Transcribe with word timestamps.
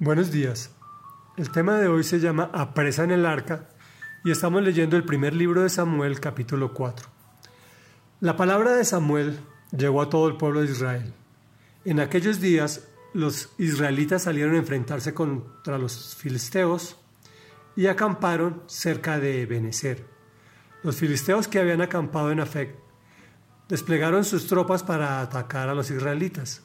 Buenos 0.00 0.30
días. 0.30 0.70
El 1.36 1.50
tema 1.50 1.76
de 1.78 1.88
hoy 1.88 2.04
se 2.04 2.20
llama 2.20 2.52
Apresa 2.52 3.02
en 3.02 3.10
el 3.10 3.26
arca 3.26 3.68
y 4.24 4.30
estamos 4.30 4.62
leyendo 4.62 4.96
el 4.96 5.02
primer 5.02 5.34
libro 5.34 5.64
de 5.64 5.68
Samuel 5.68 6.20
capítulo 6.20 6.72
4. 6.72 7.08
La 8.20 8.36
palabra 8.36 8.76
de 8.76 8.84
Samuel 8.84 9.40
llegó 9.76 10.00
a 10.00 10.08
todo 10.08 10.28
el 10.28 10.36
pueblo 10.36 10.60
de 10.60 10.70
Israel. 10.70 11.12
En 11.84 11.98
aquellos 11.98 12.40
días 12.40 12.86
los 13.12 13.48
israelitas 13.58 14.22
salieron 14.22 14.54
a 14.54 14.58
enfrentarse 14.58 15.14
contra 15.14 15.78
los 15.78 16.14
filisteos 16.14 16.96
y 17.74 17.88
acamparon 17.88 18.62
cerca 18.68 19.18
de 19.18 19.46
Benecer. 19.46 20.06
Los 20.84 20.94
filisteos 20.94 21.48
que 21.48 21.58
habían 21.58 21.80
acampado 21.80 22.30
en 22.30 22.38
Afec 22.38 22.72
desplegaron 23.68 24.24
sus 24.24 24.46
tropas 24.46 24.84
para 24.84 25.20
atacar 25.22 25.68
a 25.68 25.74
los 25.74 25.90
israelitas. 25.90 26.62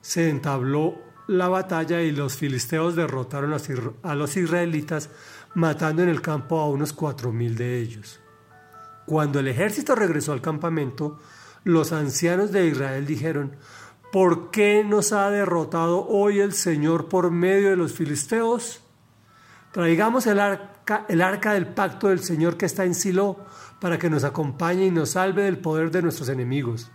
Se 0.00 0.30
entabló 0.30 1.12
la 1.26 1.48
batalla 1.48 2.02
y 2.02 2.12
los 2.12 2.36
filisteos 2.36 2.96
derrotaron 2.96 3.54
a 4.02 4.14
los 4.14 4.36
israelitas, 4.36 5.10
matando 5.54 6.02
en 6.02 6.08
el 6.08 6.20
campo 6.20 6.60
a 6.60 6.68
unos 6.68 6.92
cuatro 6.92 7.32
mil 7.32 7.56
de 7.56 7.78
ellos. 7.80 8.20
Cuando 9.06 9.38
el 9.38 9.48
ejército 9.48 9.94
regresó 9.94 10.32
al 10.32 10.40
campamento, 10.40 11.18
los 11.64 11.92
ancianos 11.92 12.52
de 12.52 12.66
Israel 12.66 13.06
dijeron, 13.06 13.56
¿por 14.12 14.50
qué 14.50 14.84
nos 14.84 15.12
ha 15.12 15.30
derrotado 15.30 16.06
hoy 16.06 16.40
el 16.40 16.52
Señor 16.52 17.08
por 17.08 17.30
medio 17.30 17.70
de 17.70 17.76
los 17.76 17.92
filisteos? 17.92 18.82
Traigamos 19.72 20.26
el 20.26 20.40
arca, 20.40 21.04
el 21.08 21.20
arca 21.20 21.54
del 21.54 21.66
pacto 21.66 22.08
del 22.08 22.20
Señor 22.20 22.56
que 22.56 22.66
está 22.66 22.84
en 22.84 22.94
Silo 22.94 23.38
para 23.80 23.98
que 23.98 24.08
nos 24.08 24.24
acompañe 24.24 24.86
y 24.86 24.90
nos 24.90 25.10
salve 25.10 25.42
del 25.44 25.58
poder 25.58 25.90
de 25.90 26.02
nuestros 26.02 26.28
enemigos. 26.28 26.90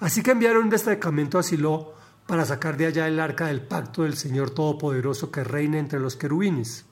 Así 0.00 0.22
que 0.22 0.32
enviaron 0.32 0.64
un 0.64 0.70
destacamento 0.70 1.38
a 1.38 1.42
Silo 1.42 1.94
para 2.26 2.44
sacar 2.44 2.76
de 2.76 2.86
allá 2.86 3.06
el 3.06 3.20
arca 3.20 3.46
del 3.46 3.62
pacto 3.62 4.02
del 4.02 4.16
Señor 4.16 4.50
Todopoderoso 4.50 5.30
que 5.30 5.44
reina 5.44 5.78
entre 5.78 6.00
los 6.00 6.16
querubines. 6.16 6.86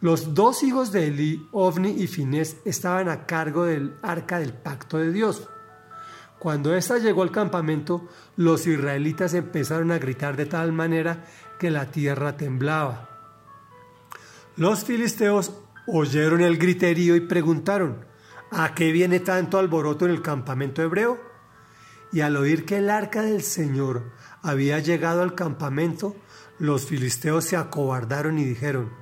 Los 0.00 0.34
dos 0.34 0.62
hijos 0.62 0.92
de 0.92 1.06
Eli, 1.06 1.48
Ovni 1.52 1.90
y 1.90 2.06
Finés, 2.06 2.58
estaban 2.64 3.08
a 3.08 3.24
cargo 3.24 3.64
del 3.64 3.96
arca 4.02 4.38
del 4.38 4.52
pacto 4.52 4.98
de 4.98 5.12
Dios. 5.12 5.48
Cuando 6.38 6.74
ésta 6.74 6.98
llegó 6.98 7.22
al 7.22 7.30
campamento, 7.30 8.06
los 8.36 8.66
israelitas 8.66 9.32
empezaron 9.32 9.90
a 9.92 9.98
gritar 9.98 10.36
de 10.36 10.44
tal 10.44 10.72
manera 10.72 11.24
que 11.58 11.70
la 11.70 11.86
tierra 11.86 12.36
temblaba. 12.36 13.08
Los 14.56 14.84
filisteos 14.84 15.52
oyeron 15.86 16.42
el 16.42 16.58
griterío 16.58 17.16
y 17.16 17.20
preguntaron, 17.20 18.04
¿a 18.50 18.74
qué 18.74 18.92
viene 18.92 19.20
tanto 19.20 19.58
alboroto 19.58 20.04
en 20.04 20.10
el 20.10 20.20
campamento 20.20 20.82
hebreo? 20.82 21.33
Y 22.14 22.20
al 22.20 22.36
oír 22.36 22.64
que 22.64 22.78
el 22.78 22.90
arca 22.90 23.22
del 23.22 23.42
Señor 23.42 24.12
había 24.40 24.78
llegado 24.78 25.20
al 25.20 25.34
campamento, 25.34 26.14
los 26.60 26.86
filisteos 26.86 27.44
se 27.44 27.56
acobardaron 27.56 28.38
y 28.38 28.44
dijeron, 28.44 28.92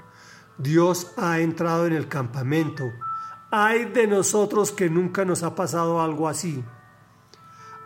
Dios 0.56 1.12
ha 1.18 1.40
entrado 1.40 1.86
en 1.86 1.92
el 1.92 2.08
campamento. 2.08 2.90
Ay 3.50 3.84
de 3.84 4.06
nosotros 4.06 4.72
que 4.72 4.88
nunca 4.88 5.26
nos 5.26 5.42
ha 5.42 5.54
pasado 5.54 6.00
algo 6.00 6.26
así. 6.26 6.64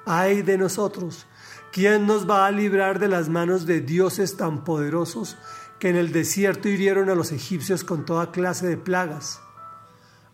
Ay 0.05 0.43
de 0.43 0.59
nosotros, 0.59 1.27
¿quién 1.73 2.07
nos 2.07 2.31
va 2.31 2.47
a 2.47 2.53
librar 2.53 3.01
de 3.01 3.09
las 3.09 3.29
manos 3.29 3.67
de 3.67 3.81
dioses 3.81 4.37
tan 4.37 4.63
poderosos 4.63 5.37
que 5.81 5.89
en 5.89 5.97
el 5.97 6.13
desierto 6.13 6.69
hirieron 6.69 7.11
a 7.11 7.17
los 7.17 7.33
egipcios 7.33 7.83
con 7.83 8.05
toda 8.05 8.31
clase 8.31 8.69
de 8.69 8.77
plagas? 8.77 9.41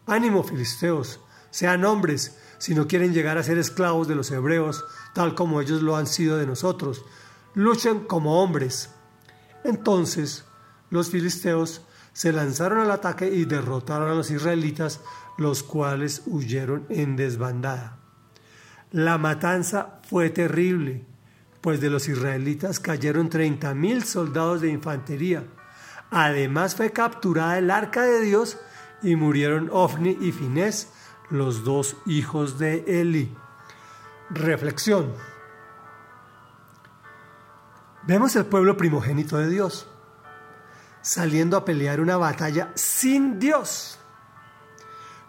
Ánimo, 0.04 0.42
filisteos, 0.42 1.18
sean 1.50 1.86
hombres, 1.86 2.36
si 2.62 2.76
no 2.76 2.86
quieren 2.86 3.12
llegar 3.12 3.38
a 3.38 3.42
ser 3.42 3.58
esclavos 3.58 4.06
de 4.06 4.14
los 4.14 4.30
hebreos, 4.30 4.84
tal 5.14 5.34
como 5.34 5.60
ellos 5.60 5.82
lo 5.82 5.96
han 5.96 6.06
sido 6.06 6.38
de 6.38 6.46
nosotros. 6.46 7.04
Luchen 7.54 8.04
como 8.04 8.40
hombres. 8.40 8.90
Entonces 9.64 10.44
los 10.88 11.10
filisteos 11.10 11.82
se 12.12 12.30
lanzaron 12.30 12.78
al 12.78 12.92
ataque 12.92 13.26
y 13.26 13.46
derrotaron 13.46 14.12
a 14.12 14.14
los 14.14 14.30
israelitas, 14.30 15.00
los 15.38 15.64
cuales 15.64 16.22
huyeron 16.26 16.86
en 16.88 17.16
desbandada. 17.16 17.98
La 18.92 19.18
matanza 19.18 19.98
fue 20.08 20.30
terrible, 20.30 21.04
pues 21.60 21.80
de 21.80 21.90
los 21.90 22.08
israelitas 22.08 22.78
cayeron 22.78 23.28
treinta 23.28 23.74
mil 23.74 24.04
soldados 24.04 24.60
de 24.60 24.70
infantería. 24.70 25.42
Además 26.12 26.76
fue 26.76 26.92
capturada 26.92 27.58
el 27.58 27.72
arca 27.72 28.02
de 28.02 28.20
Dios 28.20 28.56
y 29.02 29.16
murieron 29.16 29.68
Ofni 29.72 30.16
y 30.20 30.30
Finés, 30.30 30.90
los 31.30 31.64
dos 31.64 31.96
hijos 32.06 32.58
de 32.58 33.00
Eli. 33.00 33.34
Reflexión. 34.30 35.12
Vemos 38.06 38.34
el 38.36 38.46
pueblo 38.46 38.76
primogénito 38.76 39.38
de 39.38 39.48
Dios 39.48 39.88
saliendo 41.02 41.56
a 41.56 41.64
pelear 41.64 42.00
una 42.00 42.16
batalla 42.16 42.72
sin 42.74 43.38
Dios, 43.38 43.98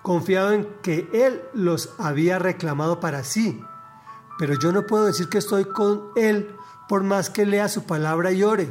confiado 0.01 0.53
en 0.53 0.67
que 0.81 1.09
Él 1.13 1.41
los 1.53 1.89
había 1.97 2.39
reclamado 2.39 2.99
para 2.99 3.23
sí. 3.23 3.61
Pero 4.37 4.53
yo 4.57 4.71
no 4.71 4.85
puedo 4.85 5.05
decir 5.05 5.27
que 5.29 5.39
estoy 5.39 5.65
con 5.65 6.09
Él 6.15 6.55
por 6.87 7.03
más 7.03 7.29
que 7.29 7.45
lea 7.45 7.67
su 7.67 7.83
palabra 7.83 8.31
y 8.31 8.43
ore, 8.43 8.69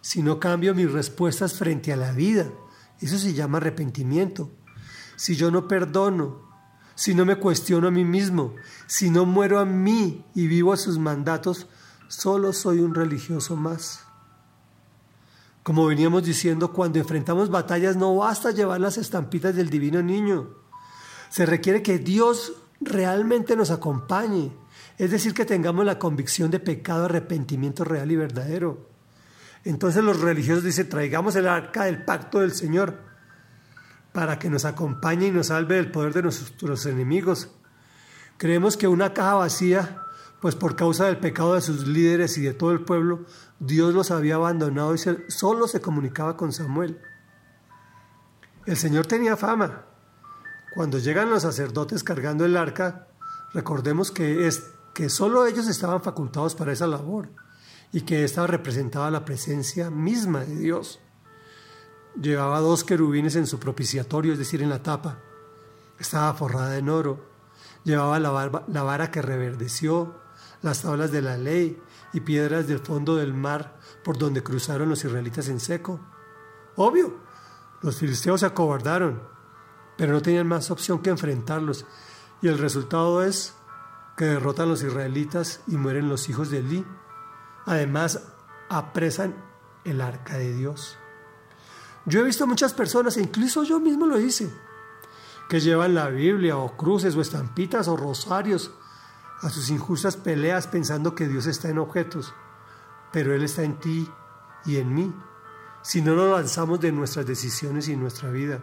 si 0.00 0.22
no 0.22 0.40
cambio 0.40 0.74
mis 0.74 0.90
respuestas 0.90 1.54
frente 1.54 1.92
a 1.92 1.96
la 1.96 2.12
vida. 2.12 2.46
Eso 3.00 3.18
se 3.18 3.34
llama 3.34 3.58
arrepentimiento. 3.58 4.50
Si 5.22 5.36
yo 5.36 5.52
no 5.52 5.68
perdono, 5.68 6.40
si 6.96 7.14
no 7.14 7.24
me 7.24 7.36
cuestiono 7.36 7.86
a 7.86 7.92
mí 7.92 8.04
mismo, 8.04 8.56
si 8.88 9.08
no 9.08 9.24
muero 9.24 9.60
a 9.60 9.64
mí 9.64 10.26
y 10.34 10.48
vivo 10.48 10.72
a 10.72 10.76
sus 10.76 10.98
mandatos, 10.98 11.68
solo 12.08 12.52
soy 12.52 12.80
un 12.80 12.92
religioso 12.92 13.54
más. 13.54 14.04
Como 15.62 15.86
veníamos 15.86 16.24
diciendo, 16.24 16.72
cuando 16.72 16.98
enfrentamos 16.98 17.50
batallas 17.50 17.94
no 17.94 18.16
basta 18.16 18.50
llevar 18.50 18.80
las 18.80 18.98
estampitas 18.98 19.54
del 19.54 19.70
divino 19.70 20.02
niño. 20.02 20.56
Se 21.30 21.46
requiere 21.46 21.84
que 21.84 22.00
Dios 22.00 22.54
realmente 22.80 23.54
nos 23.54 23.70
acompañe, 23.70 24.50
es 24.98 25.12
decir, 25.12 25.34
que 25.34 25.44
tengamos 25.44 25.86
la 25.86 26.00
convicción 26.00 26.50
de 26.50 26.58
pecado, 26.58 27.04
arrepentimiento 27.04 27.84
real 27.84 28.10
y 28.10 28.16
verdadero. 28.16 28.88
Entonces 29.62 30.02
los 30.02 30.18
religiosos 30.18 30.64
dicen, 30.64 30.88
traigamos 30.88 31.36
el 31.36 31.46
arca 31.46 31.84
del 31.84 32.04
pacto 32.04 32.40
del 32.40 32.50
Señor 32.50 33.11
para 34.12 34.38
que 34.38 34.50
nos 34.50 34.64
acompañe 34.64 35.28
y 35.28 35.30
nos 35.30 35.48
salve 35.48 35.76
del 35.76 35.90
poder 35.90 36.12
de 36.12 36.22
nuestros 36.22 36.86
enemigos. 36.86 37.50
Creemos 38.36 38.76
que 38.76 38.88
una 38.88 39.14
caja 39.14 39.34
vacía, 39.34 40.02
pues 40.40 40.54
por 40.54 40.76
causa 40.76 41.06
del 41.06 41.18
pecado 41.18 41.54
de 41.54 41.60
sus 41.60 41.86
líderes 41.86 42.36
y 42.38 42.42
de 42.42 42.54
todo 42.54 42.72
el 42.72 42.84
pueblo, 42.84 43.24
Dios 43.58 43.94
los 43.94 44.10
había 44.10 44.34
abandonado 44.34 44.94
y 44.94 44.98
solo 45.28 45.68
se 45.68 45.80
comunicaba 45.80 46.36
con 46.36 46.52
Samuel. 46.52 47.00
El 48.66 48.76
Señor 48.76 49.06
tenía 49.06 49.36
fama. 49.36 49.86
Cuando 50.74 50.98
llegan 50.98 51.30
los 51.30 51.42
sacerdotes 51.42 52.02
cargando 52.02 52.44
el 52.44 52.56
arca, 52.56 53.08
recordemos 53.52 54.10
que, 54.10 54.46
es, 54.46 54.70
que 54.94 55.08
solo 55.08 55.46
ellos 55.46 55.68
estaban 55.68 56.02
facultados 56.02 56.54
para 56.54 56.72
esa 56.72 56.86
labor 56.86 57.28
y 57.92 58.02
que 58.02 58.24
esta 58.24 58.46
representaba 58.46 59.10
la 59.10 59.24
presencia 59.24 59.90
misma 59.90 60.40
de 60.40 60.56
Dios. 60.56 61.00
Llevaba 62.20 62.60
dos 62.60 62.84
querubines 62.84 63.36
en 63.36 63.46
su 63.46 63.58
propiciatorio, 63.58 64.32
es 64.32 64.38
decir, 64.38 64.62
en 64.62 64.70
la 64.70 64.82
tapa. 64.82 65.18
Estaba 65.98 66.34
forrada 66.34 66.76
en 66.76 66.88
oro. 66.88 67.24
Llevaba 67.84 68.18
la, 68.18 68.30
vara 68.82 69.10
que 69.10 69.22
reverdeció, 69.22 70.14
las 70.60 70.82
tablas 70.82 71.10
de 71.10 71.22
la 71.22 71.36
ley 71.36 71.80
y 72.12 72.20
piedras 72.20 72.66
del 72.66 72.78
fondo 72.78 73.16
del 73.16 73.34
mar 73.34 73.78
por 74.04 74.18
donde 74.18 74.42
cruzaron 74.42 74.88
los 74.88 75.04
israelitas 75.04 75.48
en 75.48 75.58
seco. 75.58 76.00
Obvio, 76.76 77.16
los 77.80 77.96
filisteos 77.96 78.40
se 78.40 78.46
acobardaron, 78.46 79.22
pero 79.96 80.12
no 80.12 80.22
tenían 80.22 80.46
más 80.46 80.70
opción 80.70 81.00
que 81.00 81.10
enfrentarlos, 81.10 81.86
y 82.40 82.48
el 82.48 82.58
resultado 82.58 83.22
es 83.22 83.54
que 84.16 84.26
derrotan 84.26 84.68
los 84.68 84.82
israelitas 84.82 85.60
y 85.66 85.76
mueren 85.76 86.08
los 86.08 86.28
hijos 86.28 86.50
de 86.50 86.58
Eli. 86.58 86.86
Además, 87.66 88.20
apresan 88.68 89.34
el 89.84 90.00
arca 90.00 90.38
de 90.38 90.52
Dios. 90.52 90.98
Yo 92.04 92.20
he 92.20 92.24
visto 92.24 92.46
muchas 92.46 92.74
personas, 92.74 93.16
incluso 93.16 93.62
yo 93.62 93.78
mismo 93.78 94.06
lo 94.06 94.18
hice, 94.18 94.52
que 95.48 95.60
llevan 95.60 95.94
la 95.94 96.08
Biblia 96.08 96.56
o 96.56 96.76
cruces 96.76 97.14
o 97.14 97.20
estampitas 97.20 97.86
o 97.86 97.96
rosarios 97.96 98.72
a 99.40 99.50
sus 99.50 99.70
injustas 99.70 100.16
peleas 100.16 100.66
pensando 100.66 101.14
que 101.14 101.28
Dios 101.28 101.46
está 101.46 101.68
en 101.68 101.78
objetos, 101.78 102.34
pero 103.12 103.34
Él 103.34 103.42
está 103.42 103.62
en 103.62 103.78
ti 103.78 104.08
y 104.64 104.76
en 104.76 104.94
mí, 104.94 105.14
si 105.82 106.02
no 106.02 106.14
nos 106.14 106.36
lanzamos 106.36 106.80
de 106.80 106.92
nuestras 106.92 107.26
decisiones 107.26 107.88
y 107.88 107.96
nuestra 107.96 108.30
vida. 108.30 108.60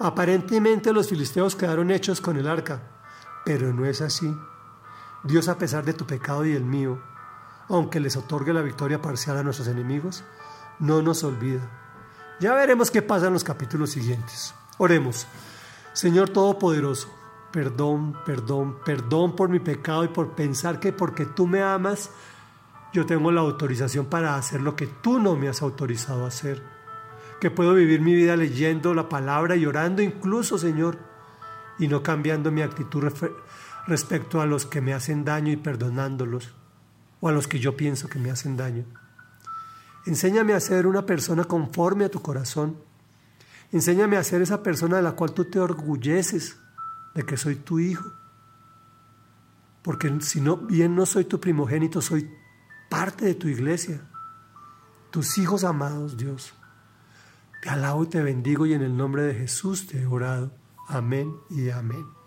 Aparentemente 0.00 0.92
los 0.92 1.08
filisteos 1.08 1.56
quedaron 1.56 1.90
hechos 1.90 2.20
con 2.20 2.36
el 2.36 2.46
arca, 2.46 2.82
pero 3.44 3.72
no 3.72 3.84
es 3.84 4.00
así. 4.00 4.34
Dios 5.24 5.48
a 5.48 5.58
pesar 5.58 5.84
de 5.84 5.94
tu 5.94 6.06
pecado 6.06 6.46
y 6.46 6.52
el 6.52 6.64
mío, 6.64 7.02
aunque 7.68 8.00
les 8.00 8.16
otorgue 8.16 8.52
la 8.52 8.62
victoria 8.62 9.02
parcial 9.02 9.36
a 9.36 9.42
nuestros 9.42 9.68
enemigos, 9.68 10.24
no 10.78 11.02
nos 11.02 11.24
olvida. 11.24 11.87
Ya 12.40 12.54
veremos 12.54 12.90
qué 12.90 13.02
pasa 13.02 13.26
en 13.26 13.32
los 13.32 13.44
capítulos 13.44 13.90
siguientes. 13.90 14.54
Oremos. 14.78 15.26
Señor 15.92 16.28
Todopoderoso, 16.28 17.08
Perdón, 17.50 18.14
perdón, 18.26 18.76
perdón 18.84 19.34
por 19.34 19.48
mi 19.48 19.58
pecado 19.58 20.04
y 20.04 20.08
por 20.08 20.34
pensar 20.34 20.80
que 20.80 20.92
porque 20.92 21.24
tú 21.24 21.46
me 21.46 21.62
amas, 21.62 22.10
yo 22.92 23.06
tengo 23.06 23.32
la 23.32 23.40
autorización 23.40 24.06
para 24.06 24.36
hacer 24.36 24.60
lo 24.60 24.76
que 24.76 24.86
tú 24.86 25.18
no 25.18 25.34
me 25.34 25.48
has 25.48 25.62
autorizado 25.62 26.24
a 26.24 26.28
hacer. 26.28 26.62
Que 27.40 27.50
puedo 27.50 27.72
vivir 27.72 28.02
mi 28.02 28.14
vida 28.14 28.36
leyendo 28.36 28.92
la 28.92 29.08
palabra 29.08 29.56
y 29.56 29.64
orando 29.64 30.02
incluso, 30.02 30.58
Señor, 30.58 30.98
y 31.78 31.88
no 31.88 32.02
cambiando 32.02 32.50
mi 32.50 32.60
actitud 32.60 33.04
respecto 33.86 34.42
a 34.42 34.46
los 34.46 34.66
que 34.66 34.82
me 34.82 34.92
hacen 34.92 35.24
daño 35.24 35.50
y 35.50 35.56
perdonándolos, 35.56 36.52
o 37.20 37.28
a 37.28 37.32
los 37.32 37.48
que 37.48 37.60
yo 37.60 37.76
pienso 37.76 38.08
que 38.08 38.18
me 38.18 38.30
hacen 38.30 38.58
daño. 38.58 38.84
Enséñame 40.08 40.54
a 40.54 40.60
ser 40.60 40.86
una 40.86 41.04
persona 41.04 41.44
conforme 41.44 42.06
a 42.06 42.08
tu 42.08 42.22
corazón. 42.22 42.78
Enséñame 43.72 44.16
a 44.16 44.24
ser 44.24 44.40
esa 44.40 44.62
persona 44.62 44.96
de 44.96 45.02
la 45.02 45.12
cual 45.12 45.34
tú 45.34 45.44
te 45.44 45.60
orgulleces 45.60 46.56
de 47.14 47.24
que 47.24 47.36
soy 47.36 47.56
tu 47.56 47.78
hijo. 47.78 48.10
Porque 49.82 50.10
si 50.22 50.40
no, 50.40 50.56
bien 50.56 50.96
no 50.96 51.04
soy 51.04 51.26
tu 51.26 51.38
primogénito, 51.38 52.00
soy 52.00 52.30
parte 52.88 53.26
de 53.26 53.34
tu 53.34 53.48
iglesia. 53.48 54.00
Tus 55.10 55.36
hijos 55.36 55.62
amados, 55.62 56.16
Dios. 56.16 56.54
Te 57.60 57.68
alabo 57.68 58.04
y 58.04 58.06
te 58.06 58.22
bendigo 58.22 58.64
y 58.64 58.72
en 58.72 58.80
el 58.80 58.96
nombre 58.96 59.24
de 59.24 59.34
Jesús 59.34 59.86
te 59.88 60.00
he 60.00 60.06
orado. 60.06 60.52
Amén 60.88 61.36
y 61.50 61.68
amén. 61.68 62.17